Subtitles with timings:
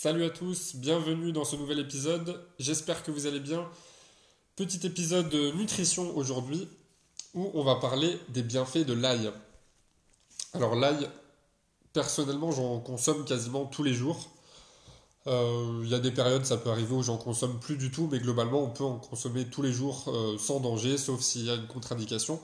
[0.00, 2.40] Salut à tous, bienvenue dans ce nouvel épisode.
[2.60, 3.68] J'espère que vous allez bien.
[4.54, 6.68] Petit épisode de nutrition aujourd'hui
[7.34, 9.32] où on va parler des bienfaits de l'ail.
[10.52, 11.10] Alors l'ail,
[11.94, 14.30] personnellement, j'en consomme quasiment tous les jours.
[15.26, 18.08] Euh, il y a des périodes, ça peut arriver où j'en consomme plus du tout,
[18.08, 21.50] mais globalement, on peut en consommer tous les jours euh, sans danger, sauf s'il y
[21.50, 22.38] a une contre-indication.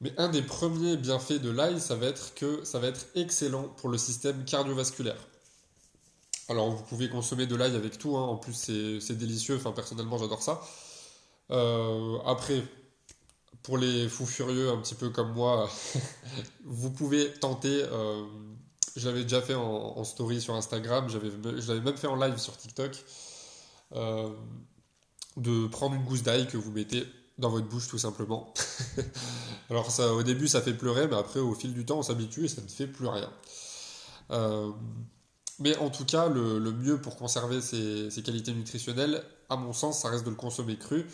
[0.00, 3.68] Mais un des premiers bienfaits de l'ail, ça va être que ça va être excellent
[3.76, 5.28] pour le système cardiovasculaire.
[6.48, 8.22] Alors vous pouvez consommer de l'ail avec tout, hein.
[8.22, 8.54] en plus
[9.00, 10.60] c'est délicieux, enfin personnellement j'adore ça.
[11.50, 12.62] Euh, après,
[13.62, 15.68] pour les fous furieux un petit peu comme moi,
[16.64, 18.24] vous pouvez tenter, euh,
[18.94, 22.56] je l'avais déjà fait en, story sur Instagram, je l'avais même fait en live sur
[22.56, 22.96] TikTok,
[23.96, 24.30] euh,
[25.36, 27.04] de prendre une gousse d'ail que vous mettez
[27.38, 28.54] dans votre bouche tout simplement.
[29.70, 32.44] Alors ça, au début ça fait pleurer, mais après au fil du temps on s'habitue
[32.44, 33.32] et ça ne fait plus rien.
[35.58, 40.10] Mais en tout cas, le, mieux pour conserver ses, qualités nutritionnelles, à mon sens, ça
[40.10, 41.06] reste de le consommer cru.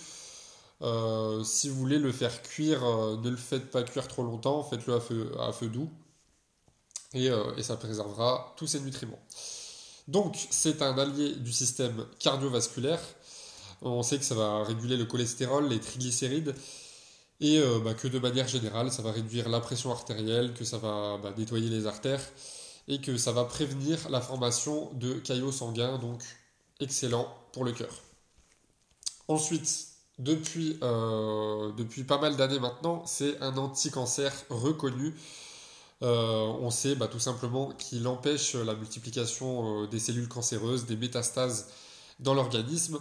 [0.82, 4.64] Euh, si vous voulez le faire cuire, euh, ne le faites pas cuire trop longtemps,
[4.64, 5.88] faites-le à feu, doux.
[7.14, 9.20] Et, euh, et, ça préservera tous ses nutriments.
[10.08, 13.00] Donc, c'est un allié du système cardiovasculaire.
[13.82, 16.54] On sait que ça va réguler le cholestérol, les triglycérides,
[17.40, 21.18] et bah, que de manière générale, ça va réduire la pression artérielle, que ça va
[21.22, 22.22] bah, nettoyer les artères
[22.92, 26.22] et que ça va prévenir la formation de caillots sanguins, donc
[26.78, 28.02] excellent pour le cœur.
[29.28, 31.72] Ensuite, depuis, euh,
[32.06, 35.14] pas mal d'années maintenant, c'est un anti-cancer reconnu.
[36.02, 40.96] Euh, on sait bah, tout simplement qu'il empêche la multiplication euh, des cellules cancéreuses, des
[40.96, 41.70] métastases
[42.20, 42.98] dans l'organisme.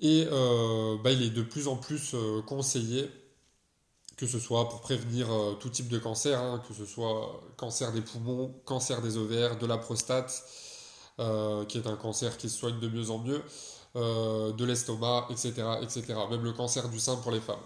[0.00, 2.14] Et bah, il est de plus en plus
[2.46, 3.08] conseillé
[4.16, 7.92] que ce soit pour prévenir euh, tout type de cancer, hein, que ce soit cancer
[7.92, 10.42] des poumons, cancer des ovaires, de la prostate,
[11.18, 13.42] euh, qui est un cancer qui se soigne de mieux en mieux,
[13.96, 16.14] euh, de l'estomac, etc., etc.
[16.30, 17.60] Même le cancer du sein pour les femmes.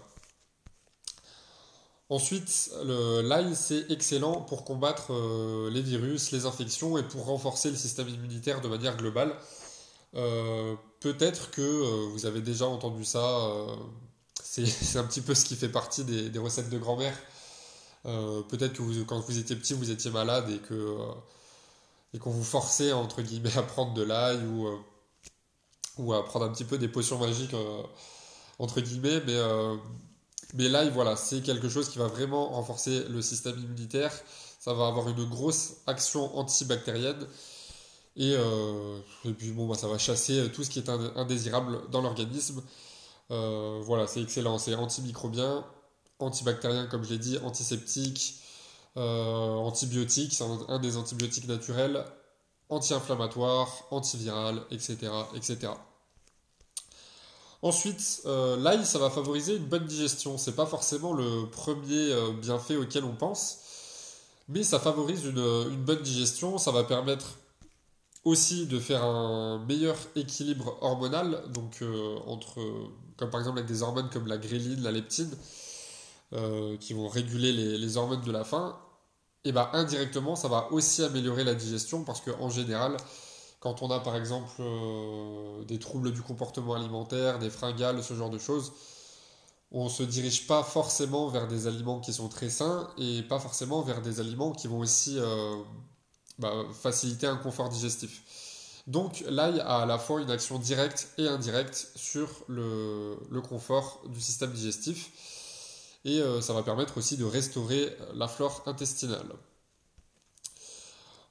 [2.09, 5.13] Ensuite, l'ail, c'est excellent pour combattre
[5.69, 9.33] les virus, les infections et pour renforcer le système immunitaire de manière globale.
[10.11, 11.61] Peut-être que
[12.11, 13.65] vous avez déjà entendu ça
[14.65, 17.17] c'est un petit peu ce qui fait partie des, recettes de grand-mère.
[18.05, 21.13] Euh, peut-être que quand vous étiez petit, vous étiez malade et que euh,
[22.13, 24.77] et qu'on vous forçait entre guillemets à prendre de l'ail ou euh,
[25.97, 27.55] ou à prendre un petit peu des potions magiques
[28.59, 29.37] entre guillemets, mais
[30.53, 34.11] mais l'ail, voilà, c'est quelque chose qui va vraiment renforcer le système immunitaire.
[34.59, 37.25] Ça va avoir une grosse action antibactérienne.
[38.17, 38.33] Et,
[39.25, 42.61] et puis bon, bah, ça va chasser tout ce qui est indésirable dans l'organisme.
[43.31, 44.57] Euh, voilà, c'est excellent.
[44.57, 45.65] C'est antimicrobien,
[46.19, 48.41] antibactérien, comme je l'ai dit, antiseptique,
[48.97, 52.03] euh, antibiotique, c'est un, des antibiotiques naturels,
[52.69, 54.97] anti-inflammatoire, antiviral, etc.
[55.35, 55.73] etc.
[57.61, 60.37] Ensuite, euh, l'ail, ça va favoriser une bonne digestion.
[60.37, 63.59] C'est pas forcément le premier bienfait auquel on pense,
[64.49, 66.57] mais ça favorise une, une bonne digestion.
[66.57, 67.37] Ça va permettre
[68.23, 71.83] aussi de faire un meilleur équilibre hormonal, donc
[72.27, 72.59] entre
[73.21, 75.29] comme par exemple avec des hormones comme la gréline, la leptine,
[76.33, 78.75] euh, qui vont réguler les, hormones de la faim,
[79.45, 82.97] et bien indirectement, ça va aussi améliorer la digestion parce qu'en général,
[83.59, 88.31] quand on a par exemple euh, des troubles du comportement alimentaire, des fringales, ce genre
[88.31, 88.73] de choses,
[89.71, 93.39] on ne se dirige pas forcément vers des aliments qui sont très sains et pas
[93.39, 95.57] forcément vers des aliments qui vont aussi euh,
[96.41, 98.23] bah, faciliter un confort digestif.
[98.87, 103.15] Donc l'ail a à la fois une action directe et indirecte sur le,
[103.47, 105.11] confort du système digestif
[106.03, 109.31] et euh, ça va permettre aussi de restaurer la flore intestinale.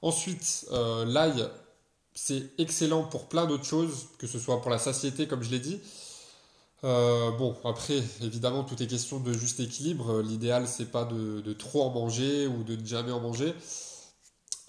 [0.01, 1.47] Ensuite, euh, l'ail,
[2.13, 5.59] c'est excellent pour plein d'autres choses, que ce soit pour la satiété, comme je l'ai
[5.59, 5.79] dit.
[6.83, 10.21] Euh, bon, après, évidemment, tout est question de juste équilibre.
[10.21, 13.53] L'idéal, c'est pas de, trop en manger ou de ne jamais en manger.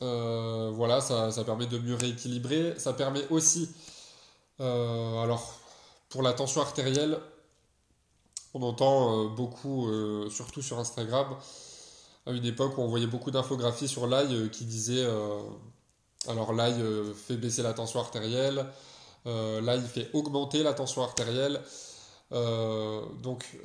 [0.02, 2.74] Euh, voilà, ça, permet de mieux rééquilibrer.
[2.78, 3.68] Ça permet aussi,
[4.60, 5.54] euh, alors,
[6.08, 7.18] pour la tension artérielle,
[8.54, 9.88] on entend euh, beaucoup,
[10.30, 11.36] surtout sur Instagram,
[12.26, 15.06] à une époque où on voyait beaucoup d'infographies sur l'ail qui disaient
[16.28, 16.80] alors l'ail
[17.16, 18.66] fait baisser la tension artérielle,
[19.24, 21.60] l'ail fait augmenter la tension artérielle.
[22.30, 23.58] donc,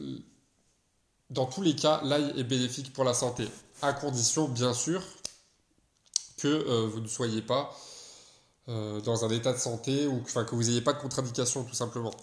[1.29, 3.47] dans tous les cas, l'ail est bénéfique pour la santé,
[3.81, 5.03] à condition, bien sûr,
[6.37, 7.75] que euh, vous ne soyez pas
[8.69, 12.13] euh, dans un état de santé ou que vous n'ayez pas de contre-indication tout simplement.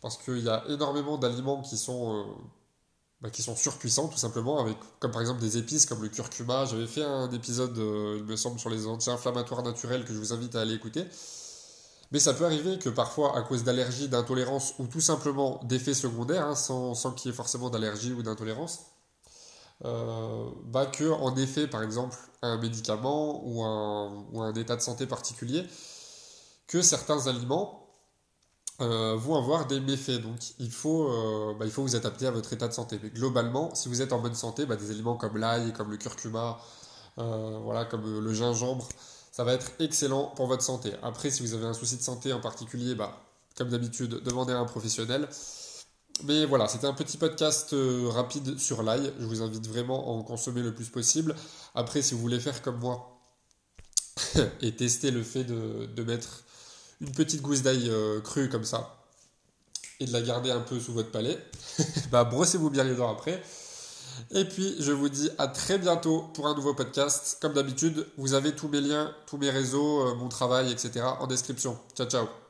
[0.00, 2.24] Parce qu'il y a énormément d'aliments qui sont euh,
[3.20, 6.66] bah, qui sont surpuissants tout simplement, avec, comme par exemple des épices comme le curcuma.
[6.66, 10.54] J'avais fait un épisode, il me semble, sur les anti-inflammatoires naturels que je vous invite
[10.56, 11.04] à aller écouter.
[12.12, 16.46] Mais ça peut arriver que parfois, à cause d'allergies, d'intolérance ou tout simplement d'effets secondaires,
[16.46, 18.80] hein, sans, sans qu'il y ait forcément d'allergie ou d'intolérance,
[19.84, 24.80] euh, bah que en effet, par exemple, un médicament ou un, ou un état de
[24.80, 25.66] santé particulier,
[26.66, 27.84] que certains aliments
[28.80, 30.20] euh, vont avoir des méfaits.
[30.20, 32.98] Donc il faut, euh, bah, il faut vous adapter à votre état de santé.
[33.02, 35.96] Mais globalement, si vous êtes en bonne santé, bah, des aliments comme l'ail, comme le
[35.96, 36.58] curcuma,
[37.18, 38.88] euh, voilà, comme le gingembre,
[39.30, 40.92] ça va être excellent pour votre santé.
[41.02, 42.96] Après, si vous avez un souci de santé en particulier,
[43.56, 45.28] comme d'habitude, demandez à un professionnel.
[46.22, 47.74] Mais voilà, c'était un petit podcast
[48.06, 49.12] rapide sur l'ail.
[49.18, 51.34] Je vous invite vraiment à en consommer le plus possible.
[51.74, 53.20] Après, si vous voulez faire comme moi
[54.62, 56.44] et tester le fait de, de mettre
[57.00, 58.96] une petite gousse d'ail euh, crue comme ça
[60.00, 61.38] et de la garder un peu sous votre palais,
[62.10, 63.42] bah brossez-vous bien les dents après.
[64.30, 67.38] Et puis je vous dis à très bientôt pour un nouveau podcast.
[67.40, 71.04] Comme d'habitude, vous avez tous mes liens, tous mes réseaux, euh, mon travail, etc.
[71.20, 71.78] en description.
[71.96, 72.43] Ciao ciao